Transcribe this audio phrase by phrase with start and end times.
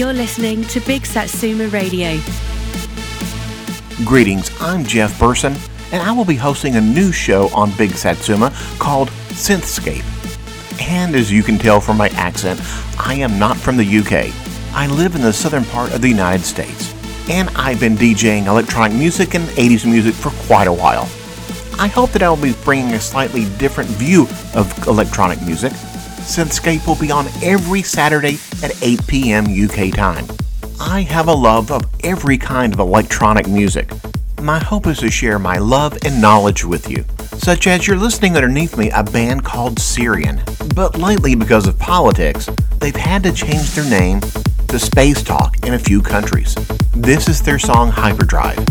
[0.00, 2.18] You're listening to Big Satsuma Radio.
[4.06, 5.54] Greetings, I'm Jeff Burson,
[5.92, 10.02] and I will be hosting a new show on Big Satsuma called Synthscape.
[10.80, 12.62] And as you can tell from my accent,
[12.98, 14.32] I am not from the UK.
[14.74, 16.94] I live in the southern part of the United States,
[17.28, 21.10] and I've been DJing electronic music and 80s music for quite a while.
[21.78, 24.22] I hope that I will be bringing a slightly different view
[24.54, 25.74] of electronic music.
[26.30, 29.46] Synthscape will be on every Saturday at 8 p.m.
[29.46, 30.24] UK time.
[30.78, 33.90] I have a love of every kind of electronic music.
[34.40, 37.04] My hope is to share my love and knowledge with you,
[37.36, 40.40] such as you're listening underneath me a band called Syrian.
[40.72, 44.20] But lately, because of politics, they've had to change their name
[44.68, 46.54] to Space Talk in a few countries.
[46.94, 48.64] This is their song Hyperdrive.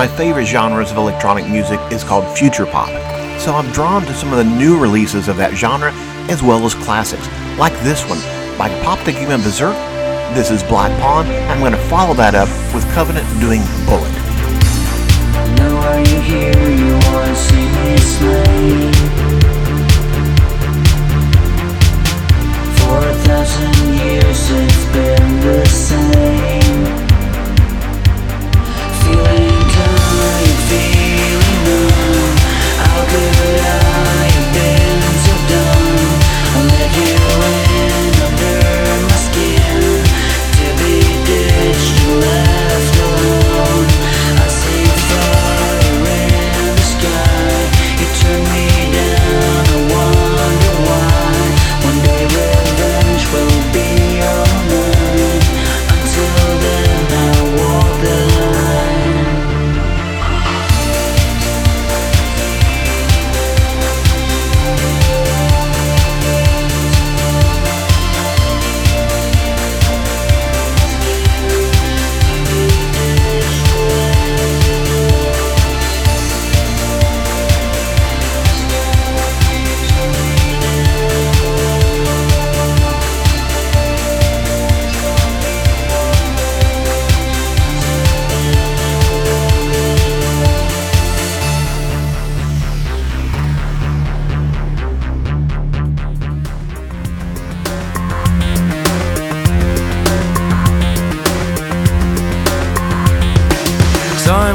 [0.00, 2.88] My favorite genres of electronic music is called future pop.
[3.38, 5.92] So I'm drawn to some of the new releases of that genre
[6.30, 8.18] as well as classics, like this one
[8.56, 9.76] by Apoptygma Berserk.
[10.34, 11.26] This is Black Pawn.
[11.50, 14.19] I'm going to follow that up with Covenant doing Bullet.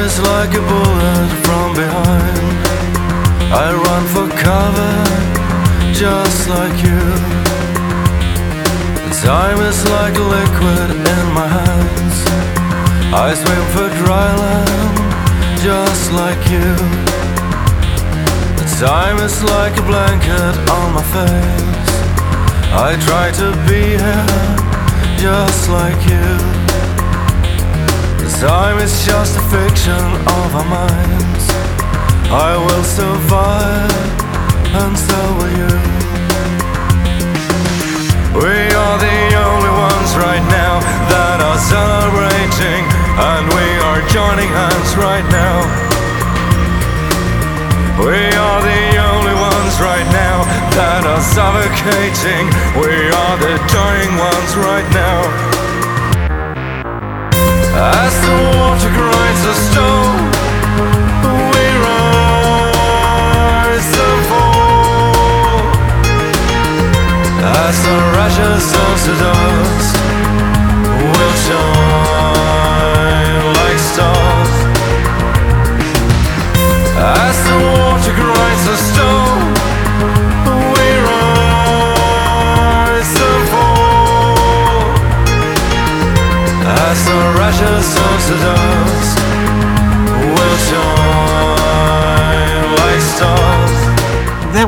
[0.00, 2.58] Is like a bullet from behind.
[3.50, 4.94] I run for cover,
[5.92, 7.02] just like you.
[9.22, 12.18] Time is like a liquid in my hands.
[13.12, 14.98] I swim for dry land,
[15.66, 16.70] just like you.
[18.78, 21.94] Time is like a blanket on my face.
[22.86, 24.26] I try to be here,
[25.18, 26.67] just like you.
[28.36, 31.44] Time is just a fiction of our minds.
[32.30, 33.90] I will survive,
[34.78, 35.74] and so will you.
[38.38, 40.78] We are the only ones right now
[41.10, 42.86] that are celebrating,
[43.18, 45.66] and we are joining hands right now.
[47.98, 50.46] We are the only ones right now
[50.78, 52.46] that are suffocating.
[52.78, 55.57] We are the dying ones right now.
[57.80, 58.58] As the
[68.28, 69.96] ashes turns to dust,
[71.00, 71.77] we'll shine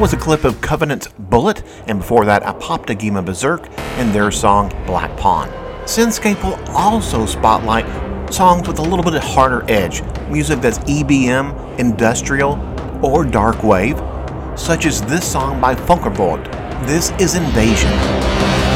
[0.00, 3.68] that was a clip of Covenant's Bullet, and before that, Apoptygma Berserk
[3.98, 5.50] and their song Black Pawn.
[5.84, 7.84] Synthscape will also spotlight
[8.32, 12.54] songs with a little bit of harder edge, music that's EBM, industrial,
[13.04, 13.98] or dark wave,
[14.58, 16.50] such as this song by Funker Vogt.
[16.86, 18.69] This is Invasion.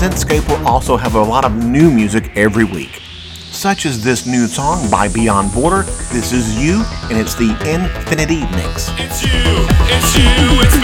[0.00, 3.02] Synthscape will also have a lot of new music every week,
[3.50, 5.82] such as this new song by Beyond Border.
[6.10, 8.88] This is You, and it's the Infinity Mix.
[8.96, 10.24] It's you, it's you,
[10.62, 10.80] it's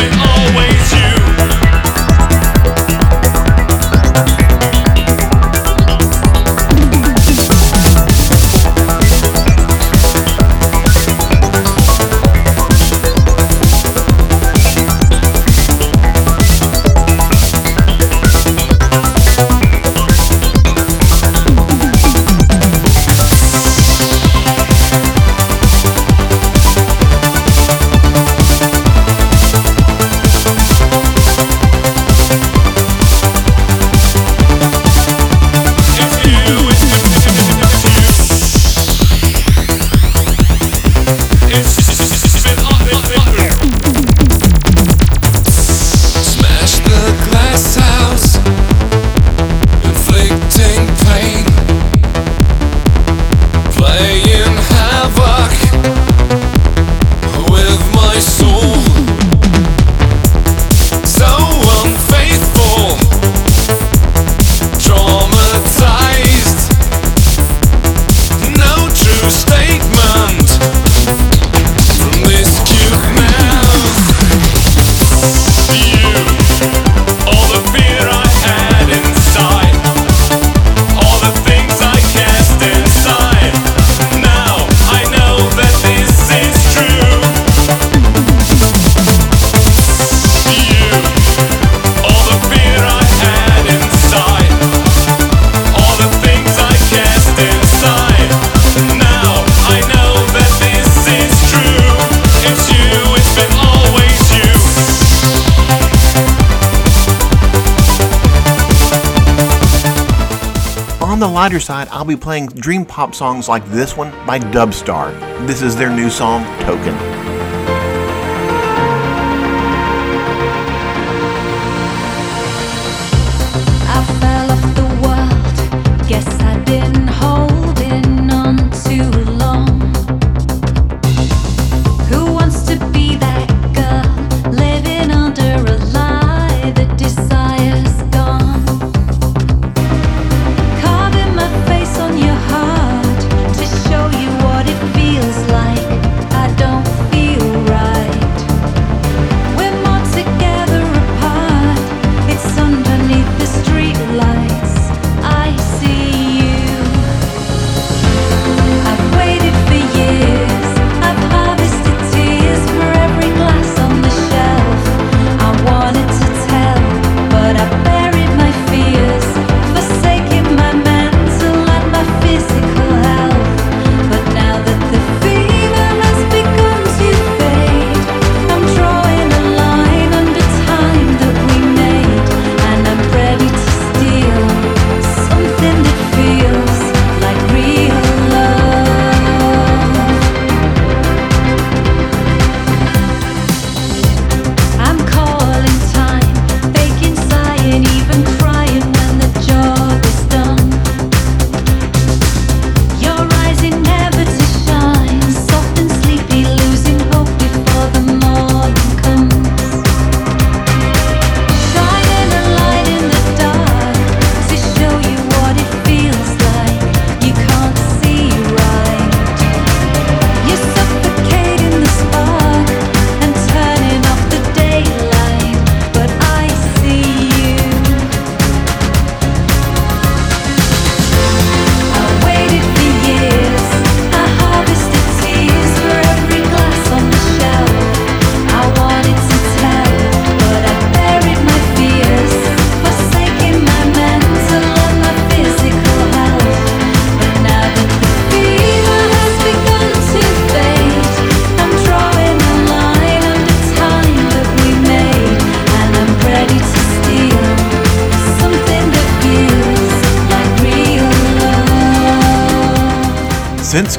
[111.37, 115.13] lighter side, I'll be playing dream pop songs like this one by Dubstar.
[115.47, 117.26] This is their new song, Token.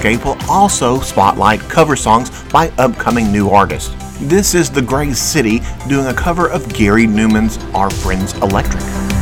[0.08, 3.94] Synthscape will also spotlight cover songs by upcoming new artists.
[4.22, 9.17] This is the Gray City doing a cover of Gary Numan's Our Friends Electric.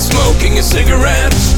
[0.00, 1.57] Smoking a cigarette.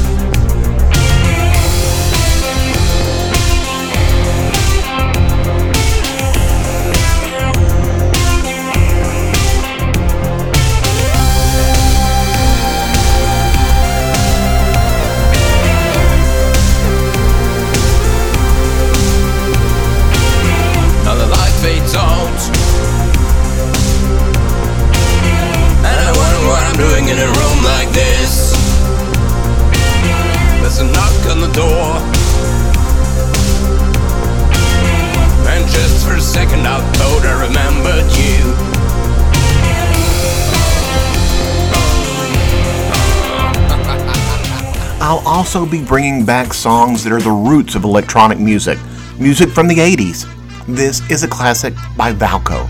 [45.53, 48.79] Also be bringing back songs that are the roots of electronic music,
[49.19, 50.25] music from the 80s.
[50.65, 52.69] This is a classic by Falco.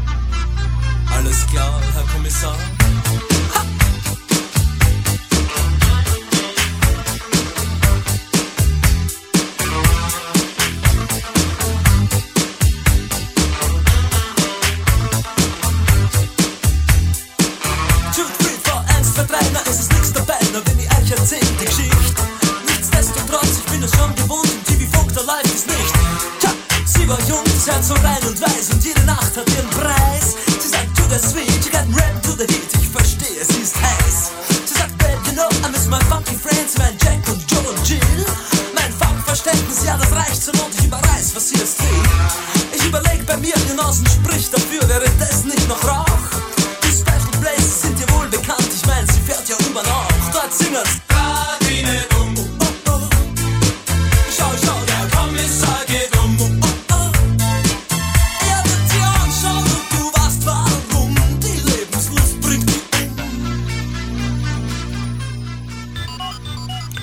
[25.31, 25.93] Läuft es nicht.
[26.41, 26.49] Tja,
[26.85, 30.35] sie war jung, Herz so rein und weiß und jede Nacht hat ihren Preis.
[30.59, 31.50] Sie sagt, to the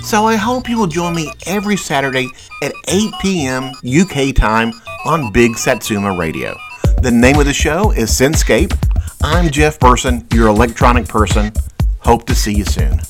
[0.09, 2.29] So I hope you will join me every Saturday
[2.63, 3.73] at 8 p.m.
[3.85, 4.73] UK time
[5.05, 6.57] on Big Satsuma Radio.
[7.03, 8.73] The name of the show is Synthscape.
[9.23, 11.53] I'm Jeff Burson, your electronic person.
[11.99, 13.03] Hope to see you soon.